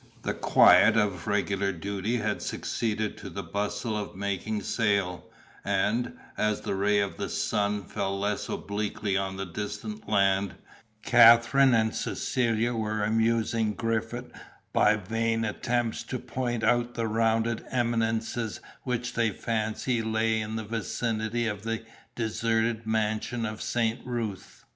The 0.23 0.33
quiet 0.33 0.97
of 0.97 1.27
regular 1.27 1.71
duty 1.71 2.17
had 2.17 2.41
succeeded 2.41 3.17
to 3.19 3.29
the 3.29 3.43
bustle 3.43 3.95
of 3.95 4.15
making 4.15 4.63
sail; 4.63 5.25
and, 5.63 6.17
as 6.39 6.61
the 6.61 6.73
rays 6.73 7.03
of 7.03 7.17
the 7.17 7.29
sun 7.29 7.83
fell 7.83 8.19
less 8.19 8.49
obliquely 8.49 9.15
on 9.15 9.37
the 9.37 9.45
distant 9.45 10.09
land, 10.09 10.55
Katherine 11.03 11.75
and 11.75 11.93
Cecilia 11.93 12.73
were 12.73 13.03
amusing 13.03 13.75
Griffith 13.75 14.31
by 14.73 14.95
vain 14.97 15.45
attempts 15.45 16.01
to 16.05 16.17
point 16.17 16.63
out 16.63 16.95
the 16.95 17.05
rounded 17.05 17.63
eminences 17.69 18.59
which 18.81 19.13
they 19.13 19.29
fancied 19.29 20.01
lay 20.05 20.39
in 20.41 20.55
the 20.55 20.63
vicinity 20.65 21.45
of 21.45 21.61
the 21.61 21.85
deserted 22.15 22.87
mansion 22.87 23.45
of 23.45 23.61
St. 23.61 24.03
Ruth. 24.03 24.65